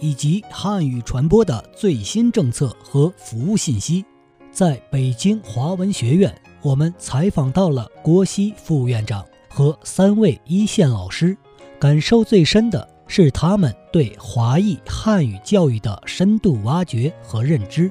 [0.00, 4.04] 以及汉语传播的最新政策和服务信息，
[4.50, 11.36] 在北京华文学院，我们采访到了郭熙副院长和三位一线老师，
[11.78, 17.90] 感受最深的是他们对华裔汉语教育的深度挖掘和认知。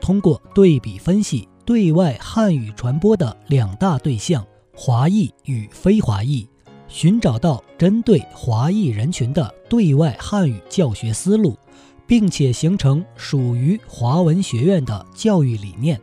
[0.00, 6.48] 通过对比分析对外汉语传播的两大对象——华裔与非华裔。
[6.96, 11.54] 寻找到针对华裔人群的对外汉语教学思路，
[12.06, 16.00] 并且形成属于华文学院的教育理念。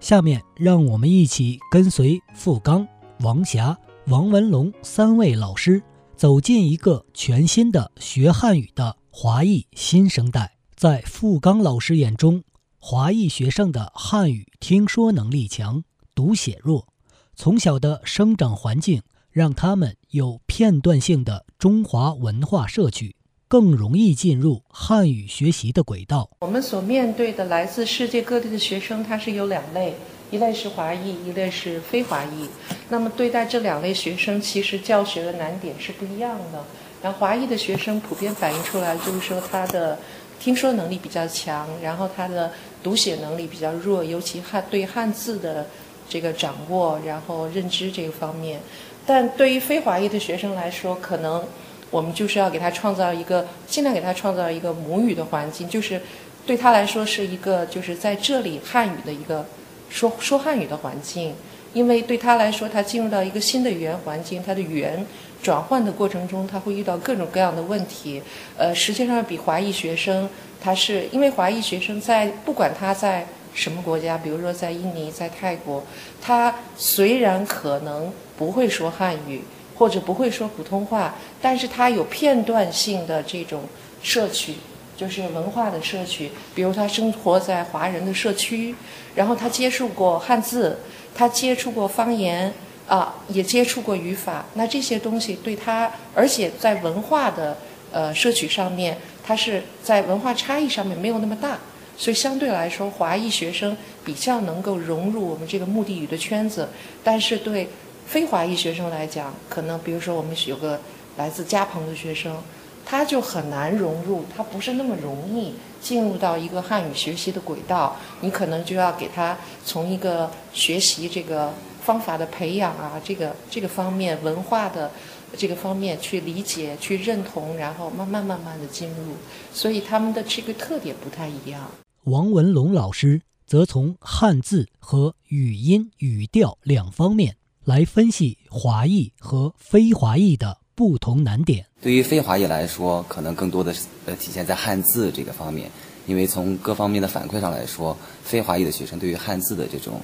[0.00, 2.86] 下面让我们一起跟随付刚、
[3.20, 3.74] 王霞、
[4.08, 5.82] 王文龙三位老师，
[6.14, 10.58] 走进一个全新的学汉语的华裔新生代。
[10.76, 12.44] 在付刚老师眼中，
[12.78, 15.82] 华裔学生的汉语听说能力强，
[16.14, 16.86] 读写弱，
[17.34, 19.00] 从小的生长环境。
[19.34, 23.16] 让他们有片段性的中华文化摄取，
[23.48, 26.30] 更容易进入汉语学习的轨道。
[26.38, 29.96] 我们所面对的来自世界各地的学生，他是有两类，
[30.30, 32.48] 一类是华裔，一类是非华裔。
[32.88, 36.64] 那么对待这两类学生，其实教学的难点是不一样的。
[37.02, 39.98] 然后华裔的学生普遍反映出来，就是说他的
[40.38, 42.52] 听说能力比较强，然后他的
[42.84, 45.66] 读写能力比较弱，尤其汉对汉字的
[46.08, 48.60] 这个掌握，然后认知这个方面。
[49.06, 51.44] 但对于非华裔的学生来说，可能
[51.90, 56.00] 我们就是要给他创造一个，尽量给他创造一个母语的环境，就是
[56.46, 59.44] 对他来说是一个，就是在这里汉语的一个
[59.90, 61.34] 说说汉语的环境。
[61.74, 65.04] 因为对他来说，他进入到一个新的语言环境，他的语言
[65.42, 68.22] 转换的过程中，他会遇到各种各样的问题。
[68.56, 70.28] 呃，实际上比华裔学生，
[70.60, 73.26] 他是因为华裔学生在不管他在。
[73.54, 74.18] 什么国家？
[74.18, 75.82] 比如说在印尼、在泰国，
[76.20, 79.42] 他虽然可能不会说汉语
[79.76, 83.62] 或者不会说普通话，但是他有片段性的这种
[84.02, 84.54] 摄取，
[84.96, 86.30] 就是文化的摄取。
[86.54, 88.74] 比如他生活在华人的社区，
[89.14, 90.78] 然后他接触过汉字，
[91.14, 92.52] 他接触过方言，
[92.88, 94.44] 啊，也接触过语法。
[94.54, 97.56] 那这些东西对他，而且在文化的
[97.92, 101.58] 呃摄取上面，他是在文化差异上面没有那么大。
[101.96, 106.68] 所以相对来说，华裔学生比较能够融入我们这个目的语的圈子，
[107.02, 107.68] 但是对
[108.06, 110.80] 非华裔学生来讲，可能比如说我们有个
[111.16, 112.36] 来自加蓬的学生，
[112.84, 117.96] 他就很难融入，他不是那么容易进入到一个汉语学习的轨道。
[118.20, 121.52] 你可能就要给他从一个学习这个
[121.84, 124.90] 方法的培养啊，这个这个方面文化的。
[125.36, 129.16] 这个方面去理解、去认同，然后慢慢慢慢的进入，
[129.52, 131.68] 所以他们的这个特点不太一样。
[132.04, 141.64] 王文龙老师则从汉字和语音语调两方面来分析华裔和非华裔的不同难点。
[141.80, 145.70] 对于非华裔来说，可能更多的呃体现在汉字这个方面，
[146.06, 149.98] 因为从各方面的反馈上来说，非华裔的学生对于汉字的这种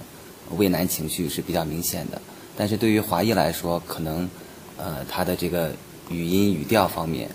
[0.57, 2.21] 畏难情绪是比较明显的。
[2.57, 4.27] 但是对于华裔来说，可能
[4.79, 5.75] 呃，他的这个
[6.09, 7.29] 语音语调方面，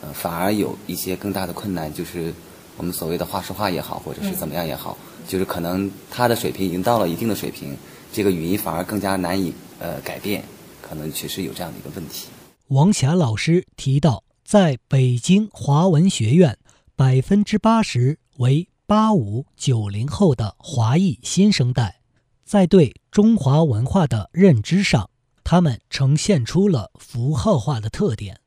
[0.00, 2.34] 呃，反而有一些更大的困难，就是
[2.80, 4.96] 我们所谓的话说话也好，或者是怎么样也好，
[5.28, 7.76] 就是可能他的水平已经到了一定的水平，
[8.10, 10.42] 这个语音反而更加难以呃改变，
[10.80, 12.28] 可能确实有这样的一个问题。
[12.68, 16.56] 王霞老师提到，在北京华文学院，
[16.96, 22.00] 百分之八十为八五九零后的华裔新生代，
[22.46, 25.10] 在对中华文化的认知上。
[25.44, 28.38] 他们呈现出了符号化的特点。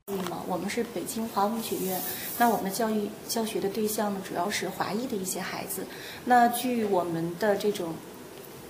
[0.47, 1.99] 我们是北京华文学院，
[2.37, 5.85] 那我们教育教学的对象呢，主要是华裔的一些孩子。
[6.25, 7.93] 那据我们的这种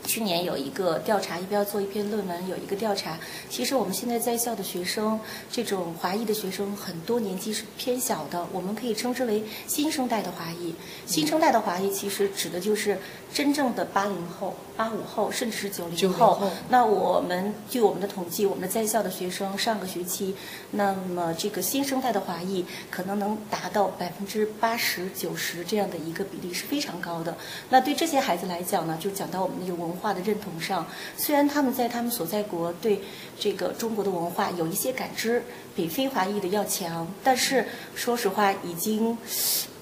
[0.06, 2.48] 去年有一个调查，一边要做一篇论文？
[2.48, 3.18] 有一个调查，
[3.50, 5.20] 其实我们现在在校的学生，
[5.50, 10.76] 这种华裔的学生很多年纪是偏小的，我们可以称之为新生代的华裔。
[11.06, 12.98] 新生代的华裔其实指的就是
[13.34, 16.42] 真正的八零后、八五后，甚至是九零后。
[16.70, 20.36] 那我们据我们的统计，我们的在校的学生上个学期，
[20.72, 27.36] 那么这个新生代的华裔可能能达到百分之八十九十这样的一个比例是非常高的。
[27.70, 33.00] 那对这些孩子来讲呢，就讲到我们那个文文化的认同上，虽然他们在他们所在国对
[33.40, 35.44] 这个中国的文化有一些感知，
[35.76, 39.16] 比非华裔的要强，但是说实话，已经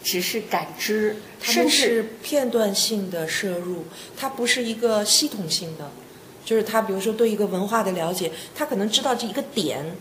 [0.04, 3.86] 只是感知，甚至是片段性的摄入，
[4.18, 5.90] 它不是一个系统性的。
[6.44, 9.96] 就是他，比如说对一个文化的了解，他可能知道这一个点，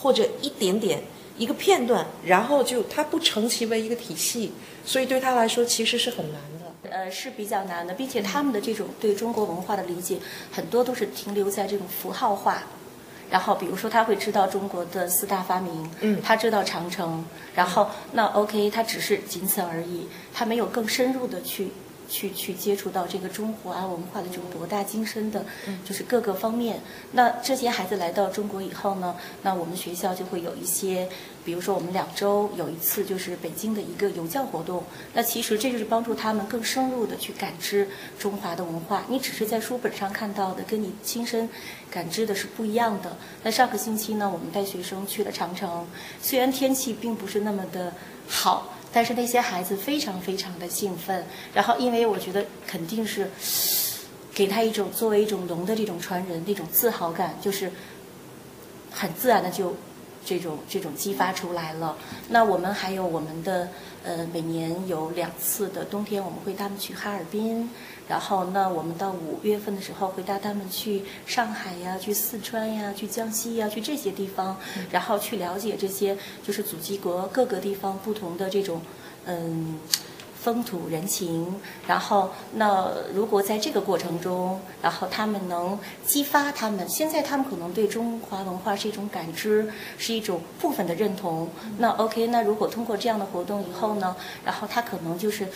[0.00, 1.02] 或者一点点
[1.36, 4.52] 一个片段，然后就他不成其为一个体系，
[4.86, 6.61] 所以对他来说其实是很难的。
[6.92, 10.18] 呃，是比较难的，并且他们的这种对中国文化的理解，
[10.52, 12.62] 很多都是停留在这种符号化。
[13.30, 17.24] 然后，比如说他会知道中国的四大发明，嗯，他知道长城，
[17.54, 21.72] 然后那 OK，他只是仅此而已，他没有更深入的去。
[22.08, 25.44] 去去接触到这个中华文化的这种博大精深的，
[25.84, 26.80] 就是各个方面。
[27.12, 31.08] 那这些孩子来到中国以后呢，那我们学校就会有一些，
[31.44, 34.84] 比如说我们两周有一次就是北京的一个游教活动。
[35.14, 37.88] 那其实这就是帮助他们更深入的去感知
[38.18, 39.04] 中华的文化。
[39.08, 41.48] 你只是在书本上看到的，跟你亲身
[41.90, 43.16] 感知的是不一样的。
[43.42, 45.86] 那上个星期呢，我们带学生去了长城，
[46.20, 47.92] 虽然天气并不是那么的
[48.28, 48.74] 好。
[48.92, 51.24] 但是那些孩子非常非常的兴奋，
[51.54, 53.30] 然后因为我觉得肯定是
[54.34, 57.70] 给他一种作为一种龙的这种传人那种自豪感，就是
[58.90, 59.74] 很自然的就
[60.24, 61.96] 这种这种激发出来了。
[62.28, 63.68] 那我们还有我们的
[64.04, 67.68] 呃每年有两次的冬天，我们会带他们去哈尔滨。
[68.08, 74.56] 然后，那我们到五月份的时候会带他们去上海呀，去四川呀，去江西呀，去这些地方，
[74.90, 78.82] 然后去了解这些就是祖籍国各个地方不同的这种
[79.24, 79.78] 嗯
[80.42, 81.54] 风土人情。
[81.86, 91.48] 然后，那如果在这个过程中，然后他们能激发他们，现在他们可能对中华文化是一种感知，是一种部分的认同。
[91.78, 95.46] 那 OK，那如果通过这样的活动以后呢，然后他可能就是。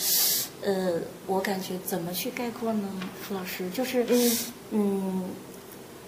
[0.63, 0.95] 呃，
[1.27, 2.89] 我感觉怎么去概括呢，
[3.23, 3.69] 傅老师？
[3.71, 4.05] 就是，
[4.71, 5.25] 嗯，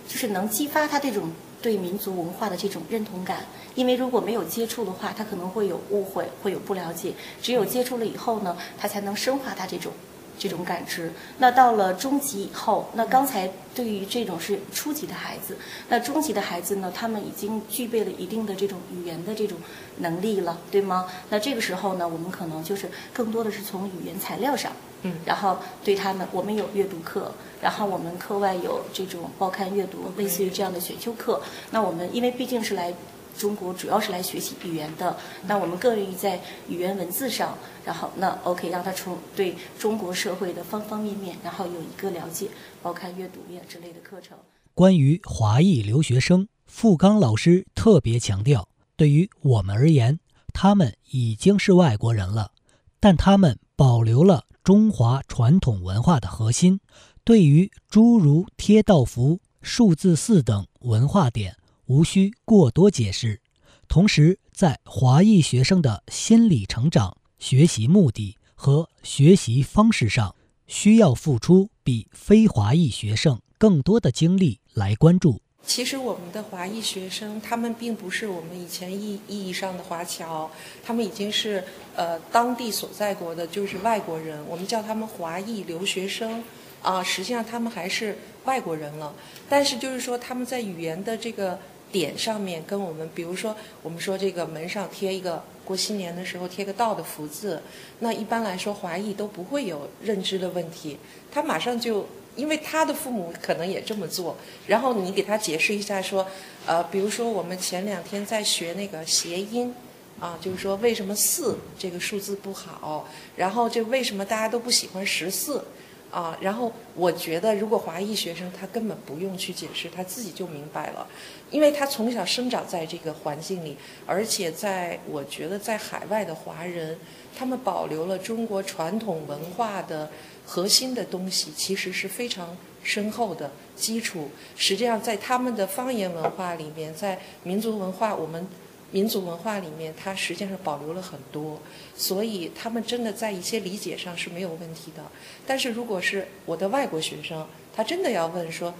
[0.09, 3.45] 就是能激发他这种对民族文化的这种认同感。
[3.75, 7.13] 因为如果没有接触的话，他可能会有误会，会有不了解。
[7.41, 9.93] 只有接触了以后呢，他才能深化他这种。
[10.41, 15.57] 这种感知，那到了中级以后，那刚才对于这种是初级的孩子，
[15.89, 19.59] 那中级的孩子呢，他们已经具备了一定的这种语言的这种
[19.97, 21.07] 能力了，对吗？
[21.29, 24.71] 那这个时候呢，我们可能就是更多的是从语言材料上，
[25.03, 31.41] 嗯，然后对他们，我们有阅读课，然后我们课外有这种报刊阅读，类似于这样的选修课。
[31.71, 32.95] 那我们因为毕竟是来。
[33.37, 35.17] 中国主要是来学习语言的，
[35.47, 42.49] 那我们更愿意在语言文字上，然后那 OK 让他从对中国社会的方方面面，然后有一个了解，
[42.83, 44.37] 报刊阅读呀之类的课程。
[44.75, 50.19] 关于华裔留学生，付刚老师特别强调，对于我们而言，
[50.53, 52.51] 他们已经是外国人了，
[52.99, 56.79] 但他们保留了中华传统文化的核心，
[57.25, 61.57] 对于诸如贴道符、数字四等文化点。
[61.87, 63.41] 无需过多解释。
[63.89, 70.37] 同时，在华裔学生的心理成长、学习目的和学习方式上，
[70.67, 75.41] 需要付出比非华裔学生更多的精力来关注。
[75.67, 80.51] 其实，我们的华裔学生，他们并不是我们以前意意义上的华侨，
[80.83, 81.63] 他们已经是
[81.95, 84.43] 呃当地所在国的，就是外国人。
[84.49, 86.43] 我们叫他们华裔留学生
[86.83, 89.15] 啊，实际上他们还是外国人了。
[89.49, 91.59] 但是，就是说他们在语言的这个。
[91.91, 97.63] 点上面跟我们，比如说，我们说这个门上贴一个过新年的时候贴个道的福字，
[98.01, 100.99] 那一般来说华裔都不会有认知的问题，
[101.33, 102.07] 他马上就，
[102.39, 104.37] 因为他的父母可能也这么做，
[104.69, 106.25] 然后你给他解释一下说，
[106.65, 109.75] 呃，比如说我们前两天在学那个谐音，
[110.21, 115.65] 啊，就是说为什么四这个数字不好，然后就为什么大家都不喜欢十四。
[116.11, 121.07] 啊，然后我觉得，如果华裔学生他根本不用去解释，他自己就明白了，
[121.51, 126.99] 因为他从小生长在这个环境里，而且在我觉得在海外的华人，
[127.37, 130.11] 他们保留了中国传统文化的
[130.47, 134.31] 核心的东西，其实是非常深厚的基础。
[134.57, 138.47] 实际上，在他们的方言文化里面，在民族文化，我们。
[138.91, 141.61] 民族文化里面，它实际上保留了很多，
[141.95, 145.05] 所以他们真的在一些理解上是没有问题的。
[145.47, 148.73] 但是如果是我的外国学生，他真的要问说，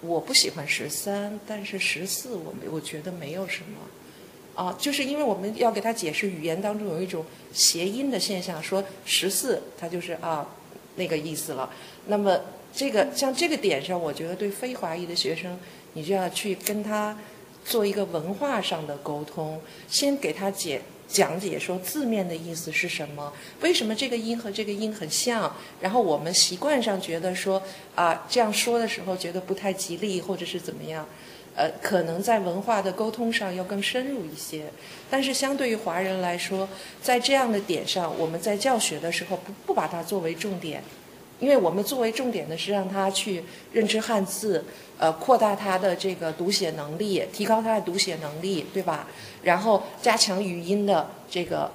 [0.00, 10.46] 我不喜欢十三，但是十四我没我觉得没有什么，啊，就是因为我们要给他解释语言当中有一种谐音的现象，说十四他就是啊
[10.96, 11.68] 那个意思了。
[12.06, 12.40] 那么
[12.72, 15.58] 这个像这个点上，我觉得对非华裔的学生，
[15.94, 17.16] 你就要去跟他
[17.64, 20.80] 做一个文化上的沟通，先给他解。
[21.08, 23.30] 讲解说字面的意思是什么？
[23.60, 25.54] 为什么这个音和这个音很像？
[25.78, 27.62] 然后我们习惯上觉得说
[27.94, 31.06] 啊这样说的时候觉得不太吉利，或者是怎么样？
[31.54, 34.64] 呃，可能在文化的沟通上要更深入一些。
[35.10, 36.66] 但是相对于华人来说，
[37.02, 40.82] 在这样的点上，我们在教学的时候不不把它作为重点。
[41.42, 44.64] 因为我们作为重点的是让他去认知汉字，
[44.96, 49.08] 呃，扩大他的这个读写能力，提高他的读写能力，对吧？
[49.42, 51.68] 然后加强语音的这个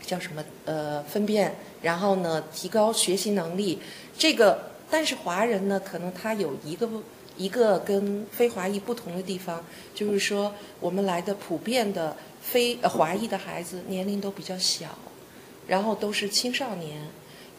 [0.00, 3.78] 叫什么呃分辨，然后呢提高学习能力。
[4.16, 6.88] 这个但是华人呢，可能他有一个
[7.36, 9.62] 一个跟非华裔不同的地方，
[9.94, 14.86] 就是说我们来的普遍的非华裔的孩子年龄都比较小，
[15.66, 17.06] 然后都是青少年。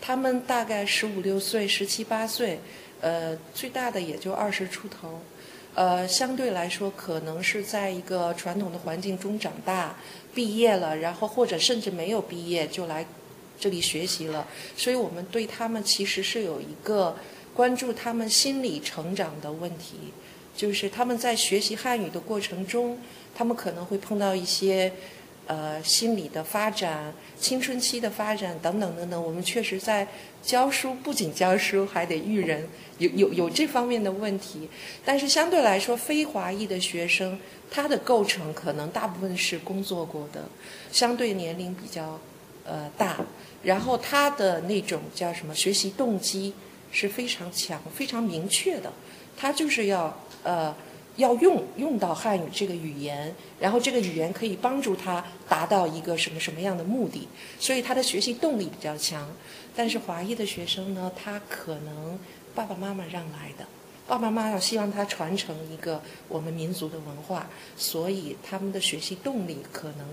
[0.02, 2.60] 他们大概十五六岁、十七八岁，
[3.00, 5.22] 呃，最大的也就二十出头，
[5.76, 9.96] 呃，相对来说可能是在一个传统的环境中长大，
[10.34, 13.06] 毕业了，然后或者甚至没有毕业就来
[13.60, 17.16] 这里学习了，所以我们对他们其实是有一个
[17.54, 20.12] 关注他们心理成长的问题，
[20.58, 22.98] 就是他们在学习汉语的过程中，
[23.36, 24.92] 他们可能会碰到一些。
[25.48, 30.08] 呃，心理的发展、青春期的发展等等等等，我们确实在
[30.42, 32.66] 教书，不仅教书，还得育人，
[33.00, 34.70] 有有有这方面的问题。
[35.04, 37.38] 但是相对来说，非华裔的学生，
[37.70, 40.46] 他的构成可能大部分是工作过的，
[40.92, 42.18] 相对年龄比较
[42.64, 43.18] 呃大，
[43.64, 46.54] 然后他的那种叫什么学习动机
[46.92, 48.94] 是非常强、非常明确的，
[49.36, 50.74] 他就是要呃。
[51.18, 57.28] 要用用到汉语这个语言，然后这个语言可以帮助他达到一个什么什么样的目的，
[57.60, 59.28] 所以他的学习动力比较强。
[59.76, 62.18] 但是华裔的学生呢，他可能
[62.56, 63.66] 爸爸妈妈让来的，
[64.08, 70.06] 爸爸妈妈希望他传承一个我们民族的文化，所以他们的学习动力可能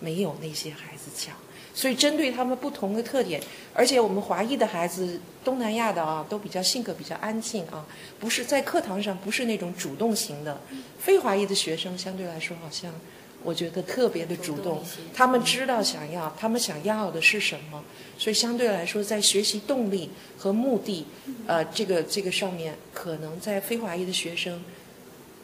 [0.00, 1.34] 没有那些孩子强。
[1.76, 7.84] 所以，针对他们不同的特点，而且我们华裔的孩子，东南亚的啊，都比较性格比较安静啊，
[8.20, 10.60] 不是在课堂上不是那种主动型的。
[11.00, 12.94] 非华裔的学生相对来说，好像
[13.42, 17.82] 我觉得特别的主动，他们知道想要，他们想要的是什么，
[18.16, 21.04] 所以相对来说，在学习动力和目的，
[21.48, 24.62] 呃，这个这个上面，可能在非华裔的学生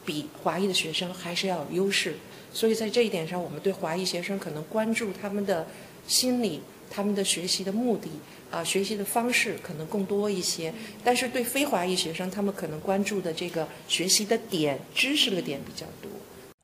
[0.05, 2.15] 比华裔的学生还是要有优势。
[2.53, 5.67] 所以在这一点上，我们对华裔学生可能关注他们的。
[6.07, 8.09] 心理，他们的学习的目的
[8.49, 10.73] 啊，学习的方式可能更多一些。
[11.03, 16.11] 但是对非华裔学生，他们可能关注的这个学习的点、知识的点比较多。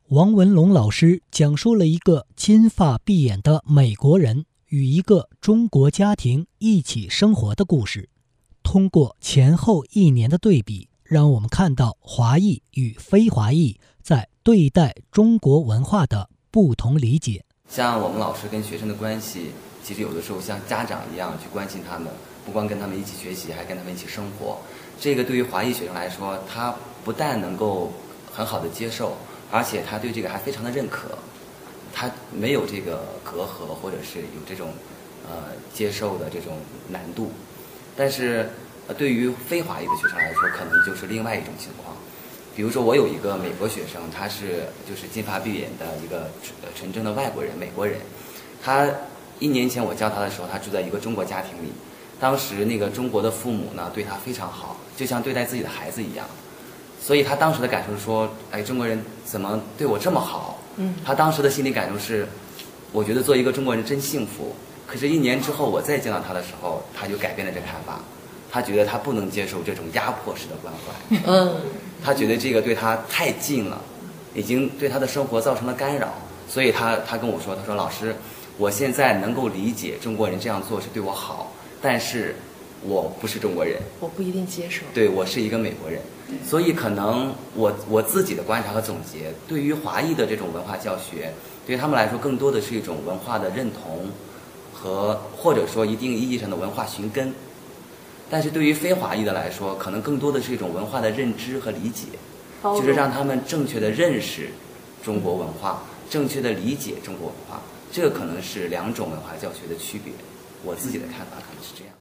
[0.08, 8.10] 王文龙老师讲述了一个金发碧眼的美国人与一个中国家庭一起生活的故事。
[8.64, 17.44] 通过前后一年的对比，让我们看到华裔与非华裔在对待中国文化的不同理解。
[17.68, 19.52] 像我们老师跟学生的关系，
[19.84, 22.08] 其实有的时候像家长一样去关心他们，
[22.46, 24.58] 不光跟他们一起学习，还跟他们一起生活。
[25.02, 26.74] 这个对于华裔学生来说，他
[27.04, 27.92] 不但能够
[28.32, 29.18] 很好的接受，
[29.52, 31.10] 而且他对这个还非常的认可，
[31.92, 34.70] 他没有这个隔阂，或者是有这种
[35.28, 37.34] 呃接受的这种难度。
[37.98, 38.50] 但是，
[38.98, 41.98] 对于非华裔的学生来说，可能就是另外一种情况。
[42.58, 46.28] 比如说，我有一个美国学生，他是就是金发碧眼的一个
[46.76, 48.00] 纯正的外国人，美国人。
[48.64, 48.90] 他
[49.38, 51.72] 一年前我教他的时候，他住在一个中国家庭里。
[52.20, 56.26] 当时那个中国的父母呢，对他非常好，就像对待自己的孩子一样。
[57.00, 60.96] 所以他当时的感受是说：“哎，中国人怎么对我这么好？”嗯。
[61.06, 62.28] 他当时的心理感受是
[62.92, 64.56] ：“我觉得做一个中国人真幸福。”
[64.88, 68.00] 可是，一年之后我再见到他的时候，他就改变了这看法。
[68.50, 71.22] 他觉得他不能接受这种压迫式的关怀。
[71.28, 71.62] 嗯。
[72.04, 73.82] 他觉得这个对他太近了，
[74.34, 76.14] 已经对他的生活造成了干扰，
[76.48, 78.16] 所以他他跟我说：“他说老师，
[78.58, 81.52] 我现在能够理解中国人这样做是对我好，
[81.82, 82.36] 但是
[82.84, 84.84] 我不是中国人，我不一定接受。
[84.94, 86.00] 对我是一个美国人，
[86.48, 91.34] 所以可能我我自己的观察和总结，对于华裔的这种文化教学，
[91.66, 94.08] 对他们来说更多的是一种文化的认同
[94.72, 97.34] 和或者说一定意义上的文化寻根。”
[98.30, 102.08] 但是对于非华裔的来说，可能更多的是一种文化的认知和理解，
[102.62, 104.50] 就是让他们正确的认识
[105.04, 110.12] 中国文化，正确的理解中国文化，这个可能是两种文化教学的区别。
[110.64, 111.94] 我自己的看法可能是这样。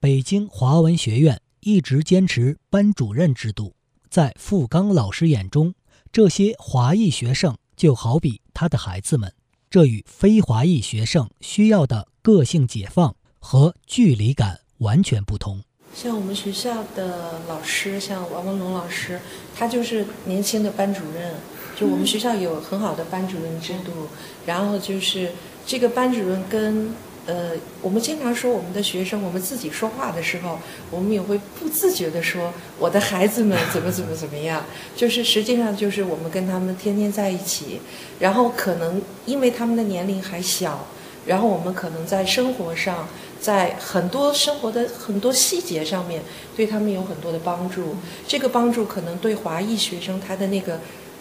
[0.00, 3.74] 北京华文学院一直坚持班主任制度。
[4.08, 5.74] 在付刚老师眼中，
[6.12, 9.34] 这些华裔学生就好比他的孩子们，
[9.68, 15.60] 这与非华裔学生需要的个性解放和距离感完全不同。
[15.94, 19.20] 像我们学校的老师，像王文龙老师，
[19.56, 21.34] 他就是年轻的班主任。
[21.76, 24.08] 就我们学校有很好的班主任制度，
[24.46, 25.30] 然后就是
[25.66, 26.94] 这个班主任跟
[27.26, 30.58] 呃，我们经常说我们的学生，我们自己说话的时候，
[30.90, 34.64] 我们也会不自觉的说我的孩子们怎么怎么怎么样。
[34.94, 37.80] 就是实际上就是我们跟他们天天在一起，
[38.20, 40.86] 然后可能因为他们的年龄还小，
[41.26, 43.08] 然后我们可能在生活上，
[43.40, 46.22] 在很多生活的很多细节上面
[46.56, 47.96] 对他们有很多的帮助。
[48.26, 50.80] 这个帮助可能对华裔学生他的那个。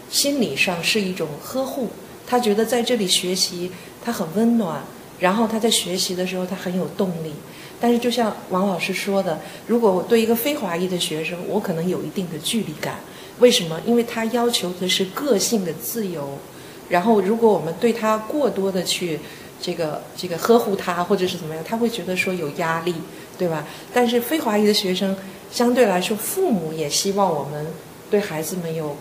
[0.09, 1.87] 心理上是一种呵护，
[2.27, 3.71] 他觉得在这里学习
[4.03, 4.83] 他很温暖，
[5.17, 7.33] 然后他在学习的时候他很有动力。
[7.81, 12.99] 但是就像王老师说的，如果我对一个非华裔的学生，我可能有一定的距离感。
[13.39, 13.81] 为什么？
[13.87, 16.37] 因为他要求的是个性的自由。
[16.89, 19.19] 然后如果我们对他过多的去
[19.63, 22.93] 这个这个呵护他，或者是怎么样，他会觉得说有压力，
[23.37, 23.65] 对吧？
[23.93, 25.15] 但是非华裔的学生
[25.49, 27.67] 相对来说，父母也希望我们
[28.11, 28.95] 对孩子们有。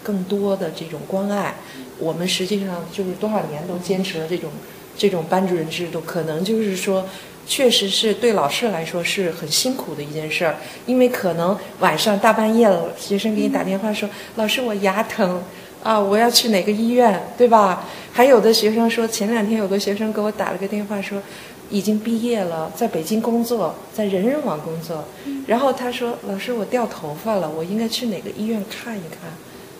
[0.00, 1.54] 更多的这种关爱，
[1.98, 4.48] 我们实际上就是多少年都坚持了这种
[4.96, 7.04] 这种班主任制度，可能就是说，
[7.46, 10.56] 确实是对老师来说是很辛苦的一件事儿，
[10.86, 15.42] 因为可能晚上大半夜了，学生给你打电话说：“老师，我牙疼
[15.82, 21.22] 啊，我要去哪个医院，对吧？”还有的学生说，前两天有个学生给我打了个电话说，
[21.70, 25.04] 已经毕业了，在北京工作，在人人网工作，
[25.46, 29.30] 然后他说：“老师，我掉头发了，我应该去哪个医院看一看？”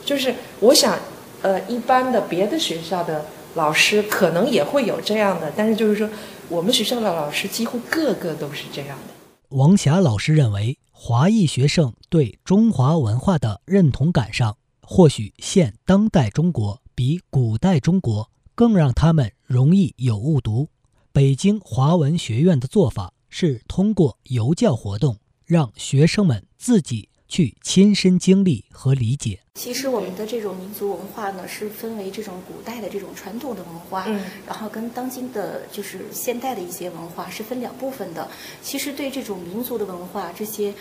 [0.04, 0.96] 就是我想，
[1.42, 3.24] 呃，一般的别的学校的
[3.54, 6.08] 老师可能也会有这样的，但是就是说，
[6.48, 9.14] 我们学校的老师几乎个个都是这样的。
[9.56, 14.56] 王霞老师认为，华裔学生对中华文化的认同感上，
[14.90, 20.70] 或许现当代中国比古代中国更让他们容易有误读。
[21.12, 27.10] 北京华文学院的做法是通过游教活动，让学生们自己。
[27.30, 29.38] 去亲身经历和理解。
[29.54, 38.26] 其实我们的这种民族文化呢，是分为这种古代的这种传统的文化，嗯，然后跟当今的就是现代的一些文化是分两部分的。
[38.62, 40.72] 其实对这种民族的文化，这些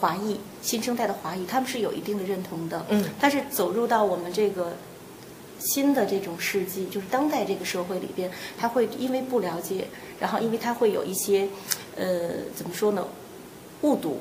[0.00, 3.04] 华裔新生代的华裔，他们是有一定的认同的，嗯。
[3.20, 4.74] 但是走入到我们这个
[5.58, 9.86] 新的这种世纪，就是当代这个社会里边，他会因为不了解，
[10.20, 11.48] 然后因为他会有一些，
[11.96, 13.06] 呃，怎么说呢，
[13.82, 14.20] 误读。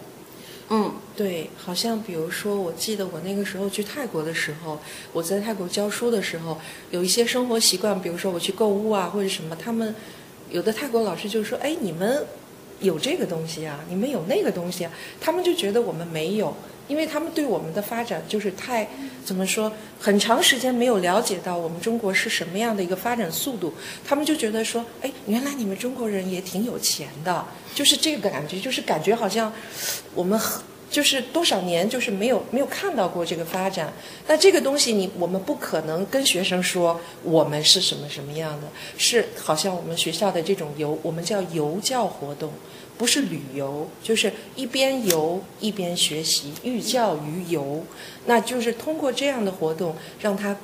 [0.69, 4.79] 嗯，对，好像比如说，我记得我那个时候去泰国的时候，
[5.11, 6.57] 我在泰国教书的时候，
[6.89, 9.93] 有一些生活习惯，比如说我去购物啊，或者什么，他们
[10.49, 12.25] 有的泰国老师就说：“哎，你们
[12.83, 16.55] 有这个东西啊，你们有那个东西啊。”他们就觉得我们没有，
[16.87, 18.87] 因为他们对我们的发展就是太
[19.25, 23.73] 怎么说，很长时间没有了解到我们中国是什么样的一个发展速度，
[24.05, 27.43] 他们就觉得说：“哎，原来你们中国人也挺有钱的。”
[27.73, 29.51] 就是这个感觉，就是感觉好像
[30.13, 30.39] 我们
[30.93, 33.91] 就是多少年就是没有没有看到过这个发展。
[34.27, 42.53] 那这个东西，你我们不可能跟学生说我们是什么什么样的，是好像我们学校的这种游，我们叫游教活动，
[42.95, 47.83] 不是旅游，就是一边游一边学习，寓教于游。
[48.27, 50.55] 那就是通过这样的活动，让他。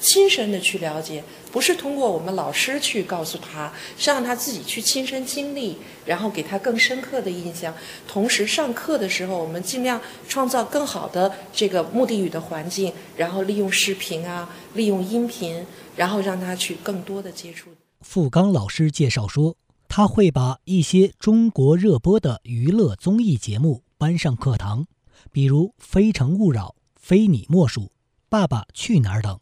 [0.00, 7.74] 亲身的去了解，不是通过我们老师去告诉他，是让他自己去亲身经历，然后给他更深刻的印象。
[8.08, 17.70] 同时上课的时候，我们尽量创造更好的这个目的语的环境，然后利用视频啊，利用音频，然后让他去更多的接触。
[18.00, 24.86] 付刚老师介绍说，他会把一些中国热播的娱乐综艺节目搬上课堂，
[25.30, 27.80] 比如《非诚勿扰》《非你莫属》
[28.30, 29.38] 《爸爸去哪儿》等。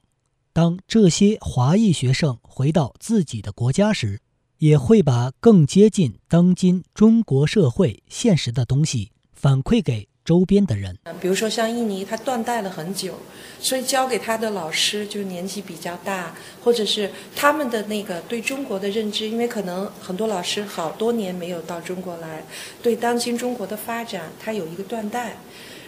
[0.58, 4.18] 当这些华裔学生回到自己的国家时，
[4.58, 10.98] 也会把更接近当今中国社会现实的东西反馈给周边的人。
[11.20, 13.14] 比如说像印尼，他断代了很久，
[13.60, 22.42] 所以教给他的老师就年纪比较大，或者是他们的那个对中国的认知，因为可能很多老师好多年没有到中国来，
[22.82, 25.36] 对当今中国的发展，他有一个断代。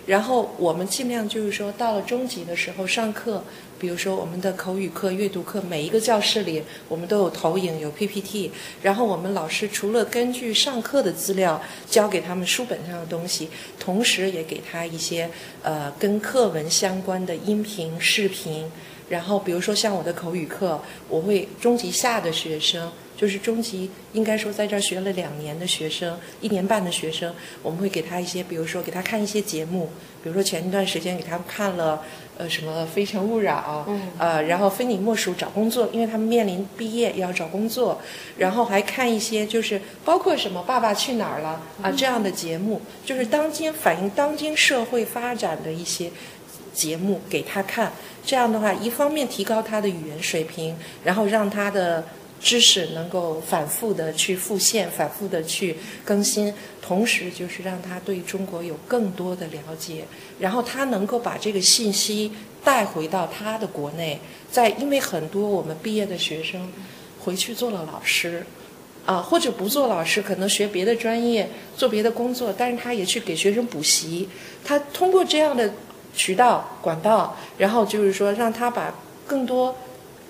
[0.07, 3.45] 然后我们尽量就是说，到了中级的时候上课，
[3.81, 8.53] 比如说我们的口语课、阅读课，每一个教室里我们都有投影、有 PPT。
[8.83, 15.31] 然后我们老师除了根据上课的资料教给他们书本上的东西，同时也给他一些
[15.62, 18.71] 呃跟课文相关的音频、视频。
[19.09, 29.90] 然后比如说像我的口语课，我会中级下的学生，就是中级应该说在这儿学了两年的学生，一年半的学生，我们会给他一些，比如说给他看一些节目，
[30.23, 32.03] 比如说前一段时间给他看了。
[32.40, 33.85] 呃，什么《非诚勿扰》？
[33.90, 38.00] 嗯，呃，然后《非你莫属》找工作，因为他们面临毕业要找工作，
[38.38, 46.11] 然后还看一些就是包括什么《爸爸去哪儿了》啊这样的节目，就是当今反映当今社会发展的一些
[46.72, 47.92] 节目给他看。
[48.24, 50.74] 这样的话，一方面提高他的语言水平，
[51.05, 52.05] 然后让他的。
[52.40, 60.05] 知识能够反复的去复现，反复的去更新，同时就是让他对中国有更多的了解，
[60.38, 62.33] 然后他能够把这个信息
[62.64, 64.18] 带回到他的国内。
[64.50, 66.72] 在因为很多我们毕业的学生
[67.20, 68.46] 回去做了老师，
[69.05, 74.26] 啊，或者不做老师，可能学别的专业，做别的工作，但是他也去给学生补习。
[74.64, 75.70] 他通过这样的
[76.14, 78.94] 渠道管道，然后就是说让他把
[79.26, 79.76] 更多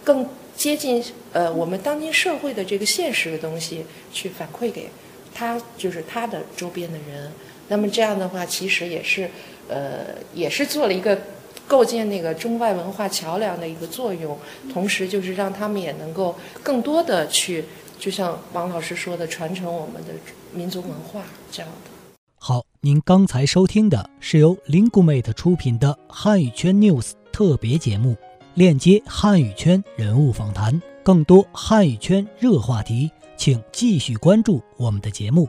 [0.02, 0.28] 更。
[0.60, 4.90] 接近呃我们当今社会的这个现实的东西，去反馈给
[5.32, 7.32] 他，就是他的周边的人。
[7.68, 9.30] 那么这样的话，其实也是
[9.70, 11.18] 呃也是做了一个
[11.66, 14.36] 构建那个中外文化桥梁的一个作用。
[14.70, 17.64] 同时，就是让他们也能够更多的去，
[17.98, 20.12] 就像王老师说的，传承我们的
[20.52, 21.90] 民族文化这样的。
[22.36, 28.14] 好，您刚才收听的是由 Lingumate 出品的汉语圈 News 特别节目。
[28.54, 35.48] 链接汉语圈人物访谈，更多汉语圈热话题，请继续关注我们的节目。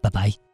[0.00, 0.51] 拜拜。